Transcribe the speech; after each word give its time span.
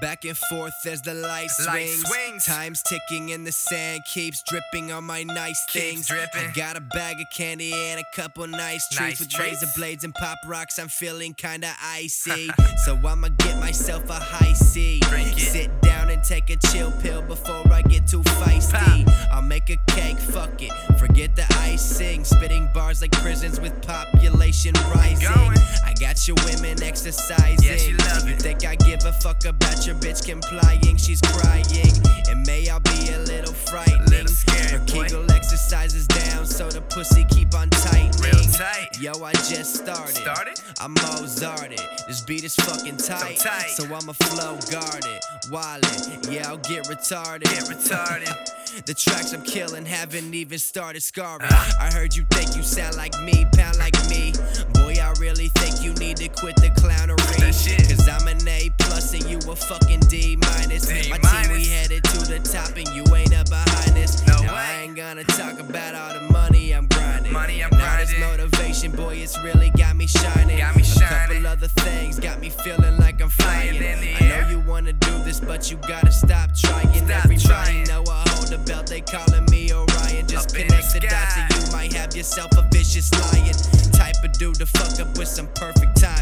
Back 0.00 0.24
and 0.26 0.36
forth 0.36 0.74
as 0.86 1.00
the 1.00 1.14
light 1.14 1.48
swings. 1.50 2.02
swings. 2.06 2.44
Time's 2.44 2.82
ticking 2.82 3.32
and 3.32 3.46
the 3.46 3.52
sand 3.52 4.02
keeps 4.04 4.42
dripping 4.42 4.92
on 4.92 5.04
my 5.04 5.22
nice 5.22 5.64
Keeps 5.70 5.84
things. 5.84 6.08
dripping. 6.08 6.50
I 6.50 6.52
got 6.52 6.76
a 6.76 6.80
bag 6.80 7.18
of 7.20 7.26
candy 7.34 7.72
and 7.72 8.00
a 8.00 8.04
couple 8.14 8.46
nice 8.46 8.86
treats 8.88 9.00
Nice 9.00 9.20
with 9.20 9.30
treats. 9.30 9.62
razor 9.62 9.72
blades 9.76 10.04
and 10.04 10.14
pop 10.14 10.38
rocks. 10.46 10.78
I'm 10.78 10.88
feeling 10.88 11.32
kinda 11.34 11.72
icy, 11.82 12.50
so 12.84 12.96
I'ma 13.06 13.28
get 13.38 13.58
myself 13.58 14.10
a 14.10 14.14
high 14.20 14.52
C. 14.52 15.00
Sit 15.38 15.70
down 15.80 16.10
and 16.10 16.22
take 16.22 16.50
a 16.50 16.56
chill 16.56 16.92
pill 17.00 17.22
before 17.22 17.62
I 17.72 17.80
get 17.82 18.06
too 18.06 18.22
feisty. 18.22 19.08
I'll 19.32 19.40
make 19.40 19.70
a 19.70 19.78
cake, 19.92 20.18
fuck 20.18 20.60
it, 20.60 20.72
forget 20.98 21.34
the 21.36 21.46
icing. 21.60 22.24
Spitting 22.24 22.68
bars 22.74 23.00
like 23.00 23.12
prisons 23.12 23.60
with 23.60 23.80
population 23.82 24.74
rising. 24.94 25.28
going. 25.34 25.58
I 25.86 25.94
got 25.98 26.26
your 26.28 26.36
women 26.44 26.82
exercising. 26.82 27.64
Yeah, 27.66 27.76
she 27.76 27.92
fuck 29.26 29.44
about 29.44 29.84
your 29.84 29.96
bitch 29.96 30.24
complying? 30.24 30.96
She's 30.96 31.20
crying. 31.20 31.64
And 32.30 32.46
may 32.46 32.68
I 32.68 32.78
be 32.78 33.10
a 33.10 33.18
little 33.18 33.52
frightening. 33.52 34.06
Little 34.06 34.28
scary, 34.28 34.78
Her. 34.78 34.84
Kegel 34.86 35.30
exercises 35.32 36.06
down, 36.06 36.46
so 36.46 36.68
the 36.70 36.80
pussy 36.80 37.24
keep 37.24 37.45
Yo, 38.98 39.12
I 39.22 39.32
just 39.32 39.74
started. 39.74 40.14
Started? 40.14 40.58
I'm 40.80 40.94
Mozarted. 40.94 41.80
This 42.08 42.22
beat 42.22 42.44
is 42.44 42.54
fucking 42.56 42.96
tight. 42.96 43.36
tight. 43.36 43.68
So 43.68 43.84
I'ma 43.84 44.12
flow 44.12 44.56
guarded. 44.70 45.20
Wildin'. 45.50 46.32
Yeah, 46.32 46.48
I'll 46.48 46.56
get 46.56 46.84
retarded. 46.84 47.44
Get 47.44 47.64
retarded. 47.64 48.34
The 48.84 48.92
tracks 48.92 49.32
I'm 49.32 49.40
killing 49.40 49.86
haven't 49.86 50.34
even 50.34 50.58
started 50.58 51.02
scarring. 51.02 51.48
Uh. 51.48 51.70
I 51.80 51.90
heard 51.94 52.14
you 52.14 52.26
think 52.32 52.54
you 52.54 52.62
sound 52.62 52.94
like 52.96 53.18
me, 53.22 53.46
pound 53.54 53.78
like 53.78 53.94
me. 54.10 54.34
Boy, 54.74 54.96
I 55.00 55.14
really 55.18 55.48
think 55.48 55.82
you 55.82 55.94
need 55.94 56.18
to 56.18 56.28
quit 56.28 56.56
the 56.56 56.68
clownery. 56.68 57.16
Cause 57.40 58.06
I'm 58.06 58.28
an 58.28 58.46
A 58.46 58.70
plus 58.78 59.14
and 59.14 59.24
you 59.30 59.38
a 59.50 59.56
fucking 59.56 60.00
D 60.10 60.36
minus. 60.36 60.88
D 60.88 61.08
My 61.08 61.16
team, 61.16 61.52
we 61.52 61.64
headed 61.64 62.04
to 62.04 62.18
the 62.26 62.38
top 62.40 62.76
and 62.76 62.88
you 62.88 63.02
ain't 63.14 63.34
up 63.34 63.48
behind 63.48 63.96
us. 63.96 64.26
No 64.26 64.42
now, 64.42 64.52
way. 64.52 64.60
I 64.60 64.82
ain't 64.82 64.96
gonna 64.96 65.24
talk 65.24 65.58
about 65.58 65.94
all 65.94 66.20
the 66.20 66.32
motivation, 68.20 68.92
boy, 68.92 69.16
it's 69.16 69.38
really 69.42 69.70
got 69.70 69.96
me 69.96 70.06
shining. 70.06 70.58
Got 70.58 70.76
me 70.76 70.82
A 70.82 71.00
couple 71.00 71.46
other 71.46 71.68
things 71.68 72.18
got 72.18 72.40
me 72.40 72.50
feeling 72.50 72.96
like 72.98 73.20
I'm 73.20 73.28
flying. 73.28 73.78
Flying 73.78 74.00
in 74.00 74.00
the 74.00 74.24
I 74.24 74.28
know 74.28 74.48
you 74.48 74.60
wanna 74.60 74.92
do 74.92 75.18
this, 75.24 75.40
but 75.40 75.70
you 75.70 75.76
gotta 75.88 76.12
stop 76.12 76.54
trying. 76.54 76.92
Stop 76.94 77.24
Everybody 77.24 77.38
trying. 77.38 77.84
know 77.84 78.04
I 78.10 78.24
hold 78.30 78.48
the 78.48 78.58
belt, 78.58 78.86
they 78.86 79.00
calling 79.00 79.44
me 79.50 79.72
Orion. 79.72 80.26
Just 80.26 80.50
Up 80.50 80.56
connect 80.56 80.92
the 80.92 81.00
the 81.00 81.06
dots 81.08 81.36
and 81.36 81.66
you 81.66 81.72
might 81.72 81.92
have 81.92 82.14
yourself 82.16 82.50
a 82.56 82.66
vicious 82.72 83.10
lion. 83.32 83.54
Type 83.92 84.16
of 84.24 84.32
dude 84.32 84.56
to 84.56 84.66
fuck 84.66 85.00
up 85.00 85.18
with 85.18 85.28
some 85.28 85.48
perfect 85.54 85.96
timing. 85.96 86.15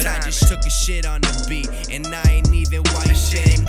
But 0.00 0.06
I 0.06 0.18
just 0.20 0.48
took 0.48 0.60
a 0.60 0.70
shit 0.70 1.04
on 1.04 1.20
the 1.20 1.46
beat, 1.46 1.68
and 1.90 2.06
I 2.06 2.22
ain't 2.30 2.54
even 2.54 2.82
white 2.84 3.14
Shit. 3.14 3.60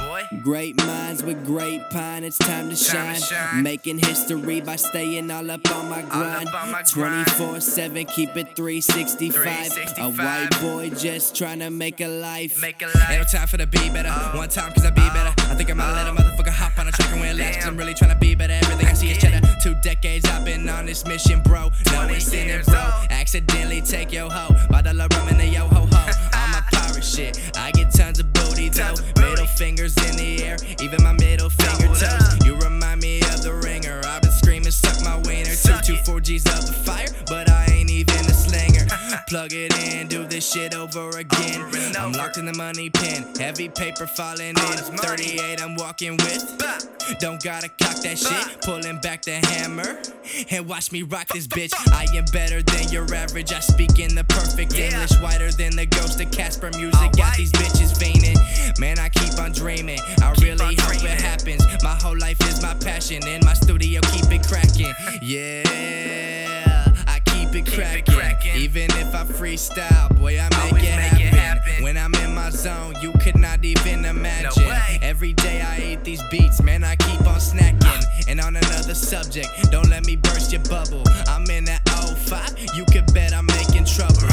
Great 0.41 0.77
minds 0.77 1.23
with 1.23 1.45
great 1.45 1.81
pine, 1.89 2.23
it's 2.23 2.37
time 2.37 2.69
to 2.69 2.75
shine. 2.75 3.19
Making 3.61 3.99
history 3.99 4.61
by 4.61 4.77
staying 4.77 5.29
all 5.29 5.51
up 5.51 5.69
on 5.75 5.89
my 5.89 6.01
grind. 6.03 6.47
on 6.47 6.71
my 6.71 6.83
grind. 6.89 7.27
24 7.27 7.59
7, 7.59 8.05
keep 8.05 8.35
it 8.37 8.55
365. 8.55 9.97
A 9.97 10.09
white 10.09 10.49
boy 10.61 10.89
just 10.89 11.35
trying 11.35 11.59
to 11.59 11.69
make 11.69 11.99
a 11.99 12.07
life. 12.07 12.61
Make 12.61 12.81
a 12.81 12.85
Ain't 12.85 13.21
no 13.21 13.23
time 13.23 13.47
for 13.47 13.57
the 13.57 13.67
be 13.67 13.89
better. 13.89 14.09
Oh. 14.09 14.37
One 14.37 14.47
time 14.47 14.71
cause 14.71 14.85
I 14.85 14.89
be 14.89 15.01
better. 15.01 15.33
I 15.51 15.55
think 15.55 15.69
I 15.69 15.73
might 15.73 15.91
let 15.91 16.07
a 16.07 16.11
motherfucker 16.11 16.49
hop 16.49 16.79
on 16.79 16.87
a 16.87 16.91
track 16.91 17.11
and 17.11 17.19
win 17.19 17.37
last 17.37 17.59
cause 17.59 17.67
I'm 17.67 17.75
really 17.75 17.93
trying 17.93 18.11
to 18.11 18.17
be 18.17 18.33
better. 18.33 18.53
Everything 18.53 18.87
I 18.87 18.93
see 18.93 19.11
is 19.11 19.17
cheddar. 19.17 19.45
Two 19.61 19.75
decades 19.83 20.25
I've 20.25 20.45
been 20.45 20.67
on 20.69 20.85
this 20.85 21.05
mission, 21.05 21.41
bro. 21.41 21.71
No 21.87 22.05
20 22.05 22.13
it's 22.15 22.33
in 22.33 22.49
it, 22.49 22.65
bro. 22.65 22.89
Accidentally 23.09 23.81
take 23.81 24.13
your 24.13 24.31
hoe. 24.31 24.55
Bottle 24.69 25.01
of 25.01 25.11
rum 25.13 25.27
in 25.27 25.37
the 25.37 25.45
yo 25.45 25.67
shit. 27.11 27.51
I 27.57 27.71
get 27.71 27.91
tons 27.91 28.19
of 28.19 28.31
booty 28.31 28.69
though. 28.69 28.95
Middle 29.17 29.45
fingers 29.45 29.95
in 30.09 30.15
the 30.15 30.43
air. 30.43 30.57
Even 30.81 31.03
my 31.03 31.13
Plug 39.31 39.53
it 39.53 39.71
in, 39.93 40.09
do 40.09 40.25
this 40.25 40.51
shit 40.51 40.75
over 40.75 41.07
again. 41.17 41.61
Over 41.61 41.77
I'm 41.97 42.09
over. 42.09 42.17
locked 42.17 42.35
in 42.37 42.45
the 42.45 42.53
money 42.53 42.89
pen. 42.89 43.33
Heavy 43.39 43.69
paper 43.69 44.05
falling 44.05 44.57
All 44.59 44.71
in. 44.73 44.77
38 44.97 45.61
I'm 45.61 45.75
walking 45.75 46.17
with. 46.17 46.57
Bah. 46.59 46.79
Don't 47.21 47.41
gotta 47.41 47.69
cock 47.69 47.95
that 48.03 48.19
Bah. 48.21 48.29
shit. 48.49 48.61
Pulling 48.61 48.99
back 48.99 49.21
the 49.21 49.35
hammer. 49.47 50.01
And 50.49 50.67
watch 50.67 50.91
me 50.91 51.03
rock 51.03 51.29
this 51.29 51.47
bitch. 51.47 51.71
I 51.93 52.07
am 52.13 52.25
better 52.33 52.61
than 52.61 52.89
your 52.89 53.05
average. 53.15 53.53
I 53.53 53.61
speak 53.61 53.99
in 53.99 54.15
the 54.15 54.25
perfect 54.25 54.73
Yeah. 54.73 54.91
English. 54.91 55.13
Whiter 55.21 55.51
than 55.53 55.77
the 55.77 55.85
ghost 55.85 56.19
of 56.19 56.29
Casper 56.31 56.69
music. 56.75 57.13
Got 57.13 57.37
these 57.37 57.53
bitches 57.53 57.93
fiending. 57.97 58.37
Man, 58.81 58.99
I 58.99 59.07
keep 59.07 59.39
on 59.39 59.53
dreaming. 59.53 59.99
I 60.21 60.33
Keep 60.33 60.43
really 60.43 60.75
hope 60.75 60.87
dreaming. 60.99 61.13
it 61.13 61.21
happens. 61.21 61.63
My 61.83 61.95
whole 61.95 62.17
life 62.17 62.41
is 62.49 62.61
my 62.61 62.73
passion. 62.73 63.25
In 63.25 63.39
my 63.45 63.53
studio, 63.53 64.01
keep 64.11 64.29
it 64.29 64.45
cracking. 64.45 64.93
Yeah, 65.21 65.63
keep 67.51 67.67
it 67.67 67.69
Keep 67.69 67.73
it 67.73 67.81
cracking. 68.05 68.13
cracking. 68.15 68.55
Even 68.55 68.83
if 68.91 69.13
I 69.13 69.23
freestyle, 69.25 70.17
boy, 70.17 70.39
I 70.39 70.49
make, 70.49 70.59
Always 70.59 70.83
it, 70.83 70.95
make 70.95 71.13
it 71.13 71.33
happen. 71.33 71.37
happen. 71.37 71.83
When 71.83 71.97
I'm 71.97 72.13
in 72.15 72.33
my 72.35 72.49
zone, 72.49 72.95
you 73.01 73.11
could 73.13 73.37
not 73.37 73.63
even 73.63 74.05
imagine. 74.05 74.63
way. 74.67 74.99
Every 75.01 75.33
day 75.33 75.61
I 75.61 75.79
eat 75.81 76.03
these 76.03 76.21
beats, 76.29 76.61
man, 76.61 76.83
I 76.83 76.95
keep 76.95 77.21
on 77.21 77.39
snacking. 77.39 78.27
And 78.27 78.39
on 78.39 78.55
another 78.55 78.93
subject, 78.95 79.47
don't 79.71 79.89
let 79.89 80.05
me 80.05 80.15
burst 80.15 80.51
your 80.51 80.61
bubble. 80.63 81.03
I'm 81.27 81.49
in 81.49 81.65
that 81.65 81.81
05, 81.89 82.75
you 82.75 82.85
could 82.85 83.11
bet 83.13 83.33
I'm 83.33 83.45
making 83.47 83.85
trouble. 83.85 84.27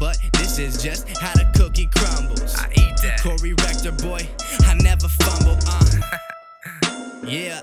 But 0.00 0.18
this 0.32 0.58
is 0.58 0.82
just 0.82 1.06
how 1.18 1.32
the 1.34 1.46
cookie 1.56 1.86
crumbles. 1.94 2.54
I 2.56 2.68
eat 2.72 2.96
that. 3.02 3.20
Corey 3.22 3.54
Rector, 3.54 3.92
boy, 3.92 4.26
I 4.66 4.74
never 4.74 5.08
fumble. 5.08 5.58
Uh. 5.68 7.20
yeah, 7.26 7.60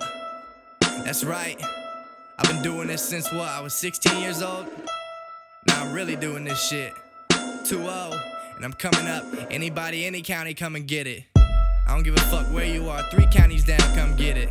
that's 1.03 1.23
right. 1.23 1.61
I've 2.37 2.47
been 2.47 2.63
doing 2.63 2.87
this 2.87 3.03
since 3.03 3.31
what? 3.31 3.49
I 3.49 3.59
was 3.61 3.73
16 3.73 4.19
years 4.21 4.41
old. 4.41 4.67
Now 5.67 5.83
I'm 5.83 5.93
really 5.93 6.15
doing 6.15 6.43
this 6.43 6.61
shit. 6.67 6.93
2-0, 7.29 8.19
and 8.55 8.65
I'm 8.65 8.73
coming 8.73 9.07
up. 9.07 9.23
Anybody, 9.51 10.05
any 10.05 10.21
county, 10.21 10.53
come 10.53 10.75
and 10.75 10.87
get 10.87 11.07
it. 11.07 11.23
I 11.35 11.93
don't 11.93 12.03
give 12.03 12.15
a 12.15 12.21
fuck 12.21 12.45
where 12.47 12.65
you 12.65 12.89
are. 12.89 13.03
Three 13.11 13.27
counties 13.31 13.65
down, 13.65 13.79
come 13.95 14.15
get 14.15 14.37
it. 14.37 14.49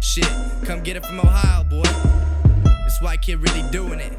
Shit, 0.00 0.28
come 0.64 0.82
get 0.82 0.96
it 0.96 1.06
from 1.06 1.20
Ohio, 1.20 1.64
boy. 1.64 1.82
This 2.84 2.98
white 3.00 3.22
kid 3.22 3.36
really 3.36 3.62
doing 3.70 4.00
it. 4.00 4.12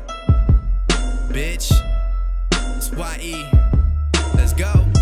Bitch, 1.30 1.72
it's 2.78 2.90
YE. 2.92 3.46
Let's 4.36 4.54
go. 4.54 4.93